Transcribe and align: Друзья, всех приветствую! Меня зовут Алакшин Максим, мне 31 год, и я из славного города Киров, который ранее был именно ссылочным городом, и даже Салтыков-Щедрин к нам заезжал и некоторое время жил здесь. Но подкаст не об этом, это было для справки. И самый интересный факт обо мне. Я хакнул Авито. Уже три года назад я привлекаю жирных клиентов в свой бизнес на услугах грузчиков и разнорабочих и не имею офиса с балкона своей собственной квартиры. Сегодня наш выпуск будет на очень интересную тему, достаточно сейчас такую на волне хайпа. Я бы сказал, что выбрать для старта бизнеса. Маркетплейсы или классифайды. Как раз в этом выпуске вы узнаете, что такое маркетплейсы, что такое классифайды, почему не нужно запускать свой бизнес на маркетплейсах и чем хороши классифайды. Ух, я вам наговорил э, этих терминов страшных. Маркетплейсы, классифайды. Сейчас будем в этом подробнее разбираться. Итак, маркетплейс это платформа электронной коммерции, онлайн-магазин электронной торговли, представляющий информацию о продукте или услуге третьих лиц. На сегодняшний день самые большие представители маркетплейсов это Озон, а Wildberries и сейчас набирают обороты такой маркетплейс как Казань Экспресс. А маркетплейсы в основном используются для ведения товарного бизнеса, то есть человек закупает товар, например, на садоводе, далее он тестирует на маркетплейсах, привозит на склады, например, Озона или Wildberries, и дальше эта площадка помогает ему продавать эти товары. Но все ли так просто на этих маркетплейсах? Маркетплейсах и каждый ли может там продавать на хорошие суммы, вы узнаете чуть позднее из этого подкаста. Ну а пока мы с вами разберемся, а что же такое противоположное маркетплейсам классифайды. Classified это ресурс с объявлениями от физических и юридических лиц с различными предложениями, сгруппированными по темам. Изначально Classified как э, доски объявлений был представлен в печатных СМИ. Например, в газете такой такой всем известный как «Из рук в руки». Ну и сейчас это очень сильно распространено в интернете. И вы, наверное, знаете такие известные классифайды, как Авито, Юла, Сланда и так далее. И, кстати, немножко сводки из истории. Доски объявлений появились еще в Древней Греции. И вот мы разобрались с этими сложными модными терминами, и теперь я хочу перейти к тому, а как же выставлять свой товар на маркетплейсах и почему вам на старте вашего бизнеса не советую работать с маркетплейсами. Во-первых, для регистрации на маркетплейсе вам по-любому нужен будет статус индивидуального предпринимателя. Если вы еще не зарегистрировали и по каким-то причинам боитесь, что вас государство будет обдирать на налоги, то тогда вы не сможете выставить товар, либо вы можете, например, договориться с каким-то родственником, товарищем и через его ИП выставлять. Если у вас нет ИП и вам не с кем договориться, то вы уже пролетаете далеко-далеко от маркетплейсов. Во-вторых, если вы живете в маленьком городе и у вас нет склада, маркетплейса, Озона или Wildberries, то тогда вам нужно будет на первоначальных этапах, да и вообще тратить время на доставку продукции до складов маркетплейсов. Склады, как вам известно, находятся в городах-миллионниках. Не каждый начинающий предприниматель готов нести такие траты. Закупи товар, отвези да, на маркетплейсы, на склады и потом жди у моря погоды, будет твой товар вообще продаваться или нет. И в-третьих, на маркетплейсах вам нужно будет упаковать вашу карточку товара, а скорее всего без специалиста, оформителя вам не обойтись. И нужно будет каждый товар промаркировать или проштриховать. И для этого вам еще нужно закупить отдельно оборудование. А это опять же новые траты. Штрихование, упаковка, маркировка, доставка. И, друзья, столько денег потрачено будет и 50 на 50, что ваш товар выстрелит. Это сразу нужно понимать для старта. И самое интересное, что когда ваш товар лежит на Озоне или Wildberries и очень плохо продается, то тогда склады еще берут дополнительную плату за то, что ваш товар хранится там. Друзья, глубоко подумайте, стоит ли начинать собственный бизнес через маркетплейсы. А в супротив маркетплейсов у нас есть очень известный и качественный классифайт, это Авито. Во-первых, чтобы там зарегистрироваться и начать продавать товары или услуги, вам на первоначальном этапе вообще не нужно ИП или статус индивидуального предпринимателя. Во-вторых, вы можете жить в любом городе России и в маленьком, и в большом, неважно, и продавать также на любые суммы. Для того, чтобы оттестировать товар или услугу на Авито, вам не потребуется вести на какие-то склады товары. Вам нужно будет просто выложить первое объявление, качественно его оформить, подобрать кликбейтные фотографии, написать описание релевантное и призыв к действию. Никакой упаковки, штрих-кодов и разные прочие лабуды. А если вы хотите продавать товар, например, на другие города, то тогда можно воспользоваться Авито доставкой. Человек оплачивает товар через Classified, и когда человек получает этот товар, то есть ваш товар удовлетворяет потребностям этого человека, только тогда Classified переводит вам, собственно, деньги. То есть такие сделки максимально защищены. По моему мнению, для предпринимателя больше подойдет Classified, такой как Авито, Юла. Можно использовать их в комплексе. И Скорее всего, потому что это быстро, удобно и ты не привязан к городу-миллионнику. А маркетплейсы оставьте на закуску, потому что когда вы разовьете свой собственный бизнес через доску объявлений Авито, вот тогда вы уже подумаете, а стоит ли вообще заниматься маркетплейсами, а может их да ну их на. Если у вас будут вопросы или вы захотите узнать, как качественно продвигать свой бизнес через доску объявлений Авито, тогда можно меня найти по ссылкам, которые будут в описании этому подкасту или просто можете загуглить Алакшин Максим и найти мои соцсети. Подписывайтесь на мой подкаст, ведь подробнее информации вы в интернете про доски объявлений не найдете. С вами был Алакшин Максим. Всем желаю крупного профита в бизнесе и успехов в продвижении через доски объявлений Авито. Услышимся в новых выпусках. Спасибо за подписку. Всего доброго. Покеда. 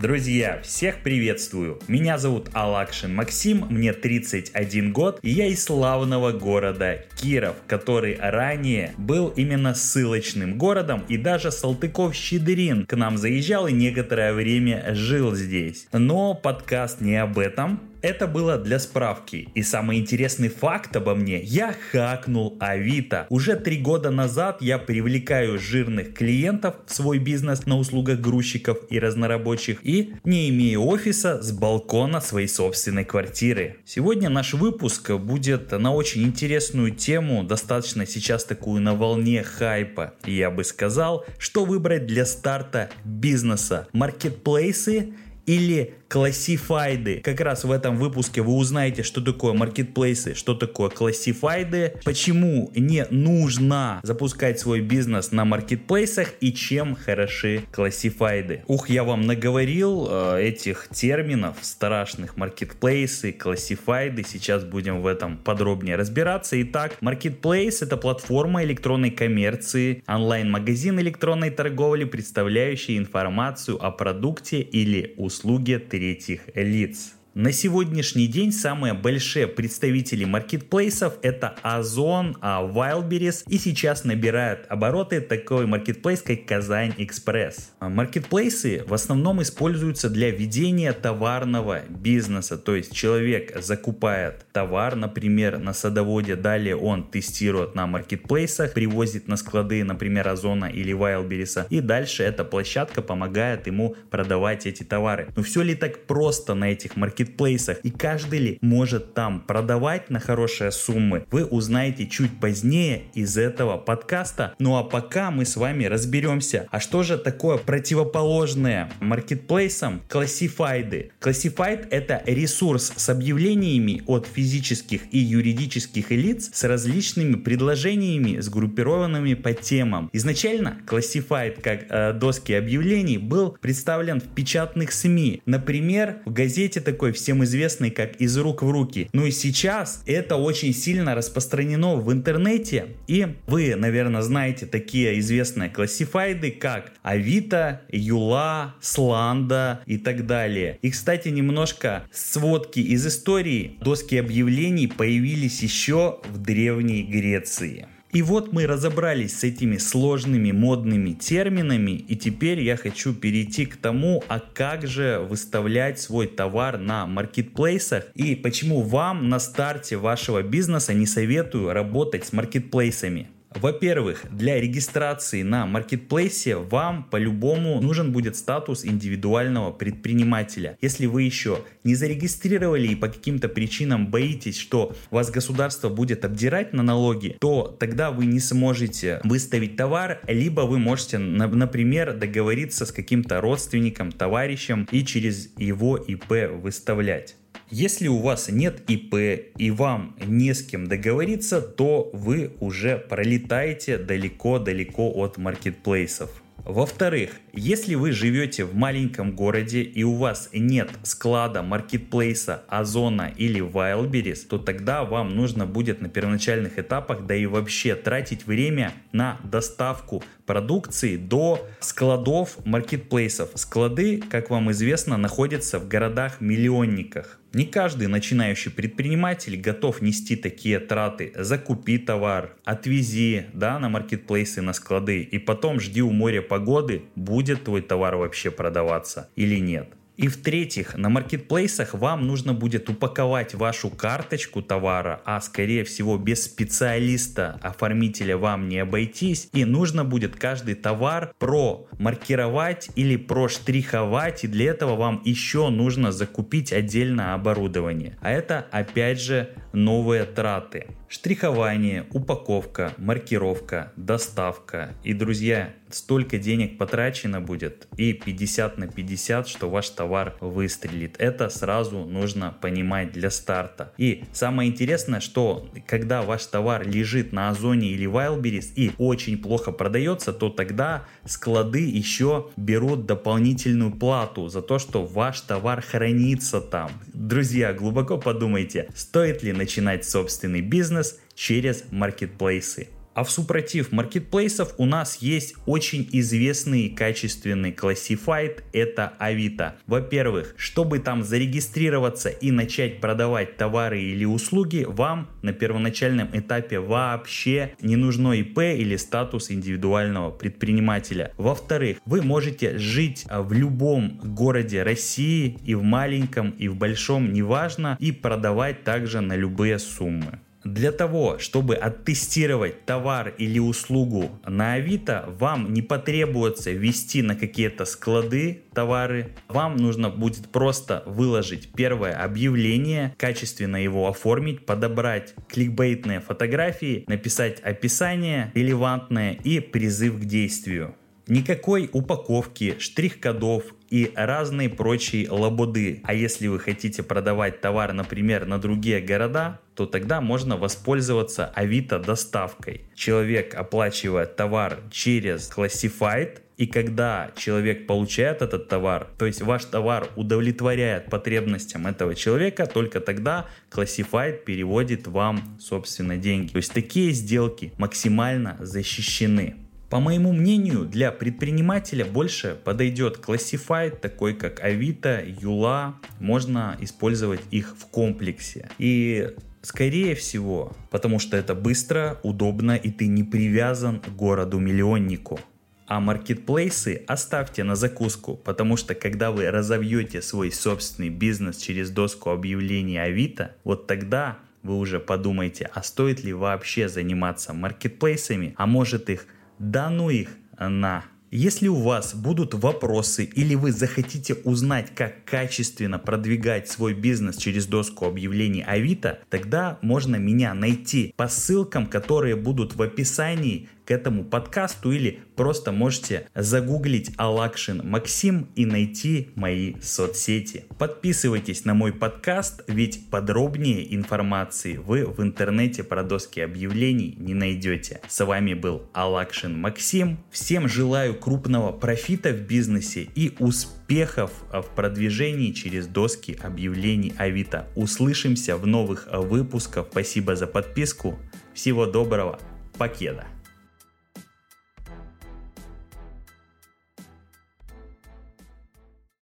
Друзья, 0.00 0.62
всех 0.62 1.02
приветствую! 1.02 1.78
Меня 1.86 2.16
зовут 2.16 2.48
Алакшин 2.54 3.14
Максим, 3.14 3.66
мне 3.68 3.92
31 3.92 4.94
год, 4.94 5.20
и 5.20 5.28
я 5.28 5.44
из 5.44 5.62
славного 5.62 6.32
города 6.32 7.04
Киров, 7.20 7.56
который 7.66 8.16
ранее 8.18 8.94
был 8.96 9.28
именно 9.28 9.74
ссылочным 9.74 10.56
городом, 10.56 11.04
и 11.08 11.18
даже 11.18 11.50
Салтыков-Щедрин 11.50 12.86
к 12.86 12.96
нам 12.96 13.18
заезжал 13.18 13.66
и 13.66 13.74
некоторое 13.74 14.32
время 14.32 14.94
жил 14.94 15.34
здесь. 15.34 15.86
Но 15.92 16.32
подкаст 16.32 17.02
не 17.02 17.16
об 17.16 17.38
этом, 17.38 17.78
это 18.02 18.26
было 18.26 18.58
для 18.58 18.78
справки. 18.78 19.48
И 19.54 19.62
самый 19.62 19.98
интересный 19.98 20.48
факт 20.48 20.94
обо 20.96 21.14
мне. 21.14 21.40
Я 21.42 21.74
хакнул 21.90 22.56
Авито. 22.60 23.26
Уже 23.30 23.56
три 23.56 23.78
года 23.78 24.10
назад 24.10 24.62
я 24.62 24.78
привлекаю 24.78 25.58
жирных 25.58 26.14
клиентов 26.14 26.76
в 26.86 26.94
свой 26.94 27.18
бизнес 27.18 27.66
на 27.66 27.78
услугах 27.78 28.20
грузчиков 28.20 28.78
и 28.88 28.98
разнорабочих 28.98 29.80
и 29.82 30.14
не 30.24 30.48
имею 30.50 30.84
офиса 30.86 31.42
с 31.42 31.52
балкона 31.52 32.20
своей 32.20 32.48
собственной 32.48 33.04
квартиры. 33.04 33.76
Сегодня 33.84 34.28
наш 34.28 34.54
выпуск 34.54 35.10
будет 35.12 35.72
на 35.72 35.92
очень 35.92 36.22
интересную 36.22 36.92
тему, 36.92 37.44
достаточно 37.44 38.06
сейчас 38.06 38.44
такую 38.44 38.80
на 38.80 38.94
волне 38.94 39.42
хайпа. 39.42 40.14
Я 40.24 40.50
бы 40.50 40.64
сказал, 40.64 41.24
что 41.38 41.64
выбрать 41.64 42.06
для 42.06 42.24
старта 42.24 42.90
бизнеса. 43.04 43.88
Маркетплейсы 43.92 45.14
или 45.46 45.94
классифайды. 46.10 47.20
Как 47.20 47.40
раз 47.40 47.62
в 47.62 47.70
этом 47.70 47.96
выпуске 47.96 48.42
вы 48.42 48.54
узнаете, 48.54 49.04
что 49.04 49.20
такое 49.20 49.52
маркетплейсы, 49.52 50.34
что 50.34 50.54
такое 50.54 50.90
классифайды, 50.90 51.94
почему 52.04 52.72
не 52.74 53.06
нужно 53.10 54.00
запускать 54.02 54.58
свой 54.58 54.80
бизнес 54.80 55.30
на 55.30 55.44
маркетплейсах 55.44 56.34
и 56.40 56.52
чем 56.52 56.96
хороши 56.96 57.62
классифайды. 57.70 58.64
Ух, 58.66 58.90
я 58.90 59.04
вам 59.04 59.22
наговорил 59.22 60.08
э, 60.10 60.42
этих 60.42 60.88
терминов 60.92 61.58
страшных. 61.60 62.36
Маркетплейсы, 62.36 63.30
классифайды. 63.32 64.24
Сейчас 64.26 64.64
будем 64.64 65.02
в 65.02 65.06
этом 65.06 65.38
подробнее 65.38 65.94
разбираться. 65.94 66.60
Итак, 66.62 66.96
маркетплейс 67.00 67.82
это 67.82 67.96
платформа 67.96 68.64
электронной 68.64 69.12
коммерции, 69.12 70.02
онлайн-магазин 70.08 70.98
электронной 70.98 71.50
торговли, 71.50 72.02
представляющий 72.02 72.98
информацию 72.98 73.78
о 73.80 73.92
продукте 73.92 74.60
или 74.60 75.14
услуге 75.16 75.29
третьих 75.78 76.42
лиц. 76.54 77.14
На 77.34 77.52
сегодняшний 77.52 78.26
день 78.26 78.50
самые 78.50 78.92
большие 78.92 79.46
представители 79.46 80.24
маркетплейсов 80.24 81.14
это 81.22 81.54
Озон, 81.62 82.36
а 82.40 82.60
Wildberries 82.60 83.44
и 83.46 83.56
сейчас 83.56 84.02
набирают 84.02 84.66
обороты 84.68 85.20
такой 85.20 85.66
маркетплейс 85.66 86.22
как 86.22 86.44
Казань 86.44 86.92
Экспресс. 86.98 87.70
А 87.78 87.88
маркетплейсы 87.88 88.82
в 88.84 88.92
основном 88.92 89.40
используются 89.42 90.10
для 90.10 90.32
ведения 90.32 90.92
товарного 90.92 91.82
бизнеса, 91.88 92.58
то 92.58 92.74
есть 92.74 92.92
человек 92.92 93.62
закупает 93.62 94.44
товар, 94.52 94.96
например, 94.96 95.58
на 95.60 95.72
садоводе, 95.72 96.34
далее 96.34 96.74
он 96.74 97.04
тестирует 97.04 97.76
на 97.76 97.86
маркетплейсах, 97.86 98.72
привозит 98.72 99.28
на 99.28 99.36
склады, 99.36 99.84
например, 99.84 100.26
Озона 100.26 100.64
или 100.64 100.92
Wildberries, 100.92 101.66
и 101.70 101.80
дальше 101.80 102.24
эта 102.24 102.44
площадка 102.44 103.02
помогает 103.02 103.68
ему 103.68 103.94
продавать 104.10 104.66
эти 104.66 104.82
товары. 104.82 105.28
Но 105.36 105.44
все 105.44 105.62
ли 105.62 105.76
так 105.76 106.06
просто 106.06 106.54
на 106.54 106.72
этих 106.72 106.96
маркетплейсах? 106.96 107.19
Маркетплейсах 107.20 107.78
и 107.82 107.90
каждый 107.90 108.38
ли 108.38 108.58
может 108.60 109.14
там 109.14 109.40
продавать 109.40 110.10
на 110.10 110.20
хорошие 110.20 110.70
суммы, 110.70 111.26
вы 111.30 111.44
узнаете 111.44 112.06
чуть 112.06 112.38
позднее 112.40 113.02
из 113.14 113.36
этого 113.36 113.76
подкаста. 113.76 114.54
Ну 114.58 114.76
а 114.76 114.82
пока 114.82 115.30
мы 115.30 115.44
с 115.44 115.56
вами 115.56 115.84
разберемся, 115.84 116.66
а 116.70 116.80
что 116.80 117.02
же 117.02 117.18
такое 117.18 117.58
противоположное 117.58 118.90
маркетплейсам 119.00 120.02
классифайды. 120.08 121.12
Classified 121.20 121.88
это 121.90 122.22
ресурс 122.26 122.92
с 122.96 123.08
объявлениями 123.08 124.02
от 124.06 124.26
физических 124.26 125.02
и 125.12 125.18
юридических 125.18 126.10
лиц 126.10 126.50
с 126.52 126.64
различными 126.64 127.34
предложениями, 127.34 128.40
сгруппированными 128.40 129.34
по 129.34 129.52
темам. 129.52 130.10
Изначально 130.12 130.78
Classified 130.86 131.60
как 131.60 131.86
э, 131.88 132.12
доски 132.12 132.52
объявлений 132.52 133.18
был 133.18 133.56
представлен 133.60 134.20
в 134.20 134.28
печатных 134.34 134.92
СМИ. 134.92 135.42
Например, 135.46 136.18
в 136.24 136.32
газете 136.32 136.80
такой 136.80 137.09
такой 137.10 137.12
всем 137.12 137.44
известный 137.44 137.90
как 137.90 138.16
«Из 138.20 138.36
рук 138.38 138.62
в 138.62 138.70
руки». 138.70 139.08
Ну 139.12 139.26
и 139.26 139.30
сейчас 139.30 140.02
это 140.06 140.36
очень 140.36 140.72
сильно 140.72 141.14
распространено 141.14 141.96
в 141.96 142.12
интернете. 142.12 142.86
И 143.08 143.26
вы, 143.46 143.74
наверное, 143.74 144.22
знаете 144.22 144.66
такие 144.66 145.18
известные 145.18 145.70
классифайды, 145.70 146.50
как 146.50 146.92
Авито, 147.02 147.80
Юла, 147.90 148.74
Сланда 148.80 149.80
и 149.86 149.98
так 149.98 150.26
далее. 150.26 150.78
И, 150.82 150.90
кстати, 150.90 151.28
немножко 151.28 152.04
сводки 152.12 152.80
из 152.80 153.06
истории. 153.06 153.76
Доски 153.80 154.16
объявлений 154.16 154.86
появились 154.86 155.62
еще 155.62 156.20
в 156.28 156.38
Древней 156.38 157.02
Греции. 157.02 157.86
И 158.12 158.22
вот 158.22 158.52
мы 158.52 158.66
разобрались 158.66 159.38
с 159.38 159.44
этими 159.44 159.76
сложными 159.76 160.50
модными 160.50 161.12
терминами, 161.12 161.92
и 161.92 162.16
теперь 162.16 162.60
я 162.60 162.76
хочу 162.76 163.14
перейти 163.14 163.66
к 163.66 163.76
тому, 163.76 164.24
а 164.26 164.40
как 164.40 164.86
же 164.86 165.20
выставлять 165.20 166.00
свой 166.00 166.26
товар 166.26 166.78
на 166.78 167.06
маркетплейсах 167.06 168.06
и 168.16 168.34
почему 168.34 168.82
вам 168.82 169.28
на 169.28 169.38
старте 169.38 169.96
вашего 169.96 170.42
бизнеса 170.42 170.92
не 170.92 171.06
советую 171.06 171.72
работать 171.72 172.24
с 172.26 172.32
маркетплейсами. 172.32 173.28
Во-первых, 173.54 174.26
для 174.30 174.60
регистрации 174.60 175.42
на 175.42 175.66
маркетплейсе 175.66 176.56
вам 176.56 177.04
по-любому 177.04 177.80
нужен 177.80 178.12
будет 178.12 178.36
статус 178.36 178.84
индивидуального 178.84 179.72
предпринимателя. 179.72 180.78
Если 180.80 181.06
вы 181.06 181.24
еще 181.24 181.64
не 181.82 181.96
зарегистрировали 181.96 182.88
и 182.88 182.94
по 182.94 183.08
каким-то 183.08 183.48
причинам 183.48 184.06
боитесь, 184.06 184.56
что 184.56 184.94
вас 185.10 185.30
государство 185.30 185.88
будет 185.88 186.24
обдирать 186.24 186.72
на 186.72 186.84
налоги, 186.84 187.36
то 187.40 187.76
тогда 187.80 188.12
вы 188.12 188.26
не 188.26 188.38
сможете 188.38 189.20
выставить 189.24 189.76
товар, 189.76 190.20
либо 190.28 190.60
вы 190.60 190.78
можете, 190.78 191.18
например, 191.18 192.16
договориться 192.16 192.86
с 192.86 192.92
каким-то 192.92 193.40
родственником, 193.40 194.12
товарищем 194.12 194.86
и 194.92 195.04
через 195.04 195.50
его 195.58 195.96
ИП 195.96 196.52
выставлять. 196.62 197.36
Если 197.72 198.08
у 198.08 198.18
вас 198.18 198.48
нет 198.48 198.82
ИП 198.90 199.14
и 199.56 199.70
вам 199.70 200.16
не 200.26 200.54
с 200.54 200.62
кем 200.64 200.88
договориться, 200.88 201.60
то 201.60 202.10
вы 202.12 202.50
уже 202.58 202.98
пролетаете 202.98 203.96
далеко-далеко 203.96 205.12
от 205.14 205.38
маркетплейсов. 205.38 206.42
Во-вторых, 206.64 207.30
если 207.52 207.94
вы 207.94 208.10
живете 208.10 208.64
в 208.64 208.74
маленьком 208.74 209.36
городе 209.36 209.82
и 209.82 210.02
у 210.02 210.14
вас 210.14 210.50
нет 210.52 210.90
склада, 211.04 211.62
маркетплейса, 211.62 212.64
Озона 212.68 213.32
или 213.36 213.60
Wildberries, 213.60 214.46
то 214.48 214.58
тогда 214.58 215.04
вам 215.04 215.36
нужно 215.36 215.64
будет 215.64 216.00
на 216.00 216.08
первоначальных 216.08 216.78
этапах, 216.78 217.24
да 217.24 217.34
и 217.34 217.46
вообще 217.46 217.94
тратить 217.94 218.46
время 218.46 218.92
на 219.12 219.40
доставку 219.44 220.22
продукции 220.44 221.16
до 221.16 221.66
складов 221.78 222.58
маркетплейсов. 222.64 223.50
Склады, 223.54 224.20
как 224.30 224.50
вам 224.50 224.70
известно, 224.72 225.16
находятся 225.16 225.78
в 225.78 225.88
городах-миллионниках. 225.88 227.38
Не 227.52 227.66
каждый 227.66 228.06
начинающий 228.06 228.70
предприниматель 228.70 229.56
готов 229.56 230.02
нести 230.02 230.36
такие 230.36 230.78
траты. 230.78 231.32
Закупи 231.34 231.98
товар, 231.98 232.56
отвези 232.64 233.46
да, 233.52 233.80
на 233.80 233.88
маркетплейсы, 233.88 234.62
на 234.62 234.72
склады 234.72 235.22
и 235.22 235.38
потом 235.38 235.80
жди 235.80 236.00
у 236.00 236.12
моря 236.12 236.42
погоды, 236.42 237.02
будет 237.16 237.64
твой 237.64 237.82
товар 237.82 238.14
вообще 238.14 238.52
продаваться 238.52 239.30
или 239.34 239.56
нет. 239.56 239.92
И 240.20 240.28
в-третьих, 240.28 240.98
на 240.98 241.08
маркетплейсах 241.08 241.94
вам 241.94 242.26
нужно 242.26 242.52
будет 242.52 242.90
упаковать 242.90 243.54
вашу 243.54 243.88
карточку 243.88 244.60
товара, 244.60 245.22
а 245.24 245.40
скорее 245.40 245.82
всего 245.82 246.18
без 246.18 246.44
специалиста, 246.44 247.58
оформителя 247.62 248.36
вам 248.36 248.68
не 248.68 248.80
обойтись. 248.80 249.48
И 249.54 249.64
нужно 249.64 250.04
будет 250.04 250.36
каждый 250.36 250.74
товар 250.74 251.32
промаркировать 251.38 252.90
или 252.96 253.16
проштриховать. 253.16 254.44
И 254.44 254.46
для 254.46 254.72
этого 254.72 254.94
вам 254.94 255.22
еще 255.24 255.70
нужно 255.70 256.12
закупить 256.12 256.70
отдельно 256.70 257.32
оборудование. 257.32 258.18
А 258.20 258.30
это 258.30 258.66
опять 258.70 259.22
же 259.22 259.54
новые 259.72 260.24
траты. 260.26 260.88
Штрихование, 261.12 262.06
упаковка, 262.12 262.94
маркировка, 262.96 263.92
доставка. 263.96 264.94
И, 265.02 265.12
друзья, 265.12 265.74
столько 265.90 266.38
денег 266.38 266.78
потрачено 266.78 267.40
будет 267.40 267.88
и 267.96 268.12
50 268.12 268.78
на 268.78 268.86
50, 268.86 269.48
что 269.48 269.68
ваш 269.68 269.90
товар 269.90 270.36
выстрелит. 270.40 271.16
Это 271.18 271.48
сразу 271.48 272.04
нужно 272.04 272.54
понимать 272.60 273.10
для 273.10 273.30
старта. 273.30 273.92
И 273.98 274.22
самое 274.32 274.70
интересное, 274.70 275.18
что 275.18 275.68
когда 275.88 276.22
ваш 276.22 276.46
товар 276.46 276.86
лежит 276.86 277.32
на 277.32 277.48
Озоне 277.48 277.88
или 277.88 278.06
Wildberries 278.08 278.72
и 278.76 278.92
очень 278.96 279.36
плохо 279.36 279.72
продается, 279.72 280.32
то 280.32 280.48
тогда 280.48 281.06
склады 281.24 281.90
еще 281.90 282.50
берут 282.56 283.06
дополнительную 283.06 283.90
плату 283.90 284.46
за 284.46 284.62
то, 284.62 284.78
что 284.78 285.04
ваш 285.04 285.40
товар 285.40 285.82
хранится 285.82 286.60
там. 286.60 286.92
Друзья, 287.12 287.72
глубоко 287.72 288.16
подумайте, 288.16 288.88
стоит 288.94 289.42
ли 289.42 289.52
начинать 289.52 290.04
собственный 290.04 290.60
бизнес 290.60 290.99
через 291.34 291.84
маркетплейсы. 291.90 292.88
А 293.12 293.24
в 293.24 293.30
супротив 293.30 293.90
маркетплейсов 293.90 294.74
у 294.78 294.86
нас 294.86 295.16
есть 295.16 295.54
очень 295.66 296.08
известный 296.12 296.82
и 296.82 296.94
качественный 296.94 297.72
классифайт, 297.72 298.62
это 298.72 299.14
Авито. 299.18 299.76
Во-первых, 299.86 300.54
чтобы 300.56 301.00
там 301.00 301.24
зарегистрироваться 301.24 302.28
и 302.28 302.52
начать 302.52 303.00
продавать 303.00 303.56
товары 303.56 304.00
или 304.00 304.24
услуги, 304.24 304.86
вам 304.88 305.28
на 305.42 305.52
первоначальном 305.52 306.28
этапе 306.32 306.78
вообще 306.78 307.74
не 307.82 307.96
нужно 307.96 308.32
ИП 308.40 308.58
или 308.60 308.96
статус 308.96 309.50
индивидуального 309.50 310.30
предпринимателя. 310.30 311.32
Во-вторых, 311.36 311.98
вы 312.06 312.22
можете 312.22 312.78
жить 312.78 313.26
в 313.28 313.52
любом 313.52 314.20
городе 314.22 314.84
России 314.84 315.58
и 315.64 315.74
в 315.74 315.82
маленьком, 315.82 316.50
и 316.50 316.68
в 316.68 316.76
большом, 316.76 317.32
неважно, 317.32 317.96
и 317.98 318.12
продавать 318.12 318.84
также 318.84 319.20
на 319.20 319.34
любые 319.34 319.80
суммы. 319.80 320.38
Для 320.64 320.92
того, 320.92 321.38
чтобы 321.38 321.74
оттестировать 321.74 322.84
товар 322.84 323.34
или 323.38 323.58
услугу 323.58 324.30
на 324.46 324.74
Авито, 324.74 325.24
вам 325.38 325.72
не 325.72 325.80
потребуется 325.80 326.70
вести 326.70 327.22
на 327.22 327.34
какие-то 327.34 327.86
склады 327.86 328.64
товары. 328.74 329.34
Вам 329.48 329.76
нужно 329.76 330.10
будет 330.10 330.48
просто 330.50 331.02
выложить 331.06 331.72
первое 331.72 332.12
объявление, 332.12 333.14
качественно 333.16 333.82
его 333.82 334.06
оформить, 334.06 334.66
подобрать 334.66 335.34
кликбейтные 335.48 336.20
фотографии, 336.20 337.04
написать 337.06 337.60
описание 337.60 338.52
релевантное 338.54 339.32
и 339.32 339.60
призыв 339.60 340.20
к 340.20 340.24
действию. 340.24 340.94
Никакой 341.26 341.88
упаковки, 341.92 342.76
штрих-кодов 342.78 343.64
и 343.88 344.12
разные 344.14 344.68
прочие 344.68 345.30
лабуды. 345.30 346.00
А 346.04 346.14
если 346.14 346.48
вы 346.48 346.58
хотите 346.58 347.02
продавать 347.02 347.60
товар, 347.60 347.92
например, 347.92 348.46
на 348.46 348.58
другие 348.58 349.00
города, 349.00 349.60
то 349.74 349.86
тогда 349.86 350.20
можно 350.20 350.56
воспользоваться 350.56 351.46
Авито 351.46 351.98
доставкой. 351.98 352.82
Человек 352.94 353.54
оплачивает 353.54 354.36
товар 354.36 354.80
через 354.90 355.50
Classified, 355.50 356.40
и 356.56 356.66
когда 356.66 357.30
человек 357.36 357.86
получает 357.86 358.42
этот 358.42 358.68
товар, 358.68 359.08
то 359.18 359.24
есть 359.24 359.40
ваш 359.40 359.64
товар 359.64 360.08
удовлетворяет 360.16 361.06
потребностям 361.06 361.86
этого 361.86 362.14
человека, 362.14 362.66
только 362.66 363.00
тогда 363.00 363.46
Classified 363.70 364.44
переводит 364.44 365.06
вам, 365.06 365.56
собственно, 365.58 366.18
деньги. 366.18 366.52
То 366.52 366.58
есть 366.58 366.74
такие 366.74 367.12
сделки 367.12 367.72
максимально 367.78 368.58
защищены. 368.60 369.56
По 369.90 369.98
моему 369.98 370.32
мнению, 370.32 370.84
для 370.84 371.10
предпринимателя 371.10 372.04
больше 372.04 372.56
подойдет 372.64 373.18
Classified, 373.18 373.98
такой 373.98 374.34
как 374.34 374.60
Авито, 374.60 375.20
Юла. 375.26 375.96
Можно 376.20 376.76
использовать 376.80 377.40
их 377.50 377.76
в 377.76 377.86
комплексе. 377.86 378.70
И 378.78 379.34
Скорее 379.62 380.14
всего, 380.14 380.72
потому 380.90 381.18
что 381.18 381.36
это 381.36 381.54
быстро, 381.54 382.18
удобно 382.22 382.76
и 382.76 382.90
ты 382.90 383.08
не 383.08 383.24
привязан 383.24 384.00
к 384.00 384.08
городу-миллионнику. 384.08 385.38
А 385.86 386.00
маркетплейсы 386.00 387.04
оставьте 387.06 387.62
на 387.62 387.74
закуску, 387.76 388.36
потому 388.36 388.78
что 388.78 388.94
когда 388.94 389.30
вы 389.30 389.50
разовьете 389.50 390.22
свой 390.22 390.50
собственный 390.50 391.10
бизнес 391.10 391.58
через 391.58 391.90
доску 391.90 392.30
объявлений 392.30 392.96
Авито, 392.96 393.54
вот 393.62 393.86
тогда 393.86 394.38
вы 394.62 394.78
уже 394.78 394.98
подумаете, 394.98 395.68
а 395.74 395.82
стоит 395.82 396.24
ли 396.24 396.32
вообще 396.32 396.88
заниматься 396.88 397.52
маркетплейсами, 397.52 398.54
а 398.56 398.66
может 398.66 399.10
их 399.10 399.26
да 399.60 399.90
ну 399.90 400.10
их 400.10 400.30
на. 400.58 401.04
Если 401.30 401.68
у 401.68 401.76
вас 401.76 402.14
будут 402.14 402.54
вопросы 402.54 403.24
или 403.24 403.54
вы 403.54 403.70
захотите 403.70 404.34
узнать, 404.34 404.92
как 404.96 405.24
качественно 405.24 406.00
продвигать 406.00 406.68
свой 406.68 406.92
бизнес 406.92 407.36
через 407.36 407.66
доску 407.66 408.06
объявлений 408.06 408.64
Авито, 408.66 409.20
тогда 409.28 409.78
можно 409.80 410.16
меня 410.16 410.54
найти 410.54 411.14
по 411.16 411.28
ссылкам, 411.28 411.86
которые 411.86 412.34
будут 412.34 412.74
в 412.74 412.82
описании 412.82 413.68
этому 413.90 414.24
подкасту 414.24 414.92
или 414.92 415.20
просто 415.36 415.72
можете 415.72 416.28
загуглить 416.34 417.10
Алакшин 417.16 417.80
Максим 417.84 418.48
и 418.54 418.66
найти 418.66 419.30
мои 419.34 419.74
соцсети. 419.80 420.64
Подписывайтесь 420.78 421.64
на 421.64 421.74
мой 421.74 421.92
подкаст, 421.92 422.62
ведь 422.68 423.10
подробнее 423.10 423.94
информации 423.94 424.76
вы 424.76 425.04
в 425.04 425.20
интернете 425.22 425.82
про 425.82 426.02
доски 426.02 426.40
объявлений 426.40 427.16
не 427.18 427.34
найдете. 427.34 428.00
С 428.08 428.24
вами 428.24 428.54
был 428.54 428.82
Алакшин 428.92 429.58
Максим. 429.58 430.18
Всем 430.30 430.68
желаю 430.68 431.14
крупного 431.14 431.72
профита 431.72 432.30
в 432.30 432.40
бизнесе 432.42 433.08
и 433.14 433.34
успехов 433.38 434.30
в 434.52 434.66
продвижении 434.74 435.52
через 435.52 435.86
доски 435.86 436.38
объявлений 436.42 437.12
Авито. 437.18 437.66
Услышимся 437.74 438.56
в 438.56 438.66
новых 438.66 439.08
выпусках. 439.10 439.88
Спасибо 439.90 440.36
за 440.36 440.46
подписку. 440.46 441.18
Всего 441.54 441.86
доброго. 441.86 442.38
Покеда. 442.78 443.26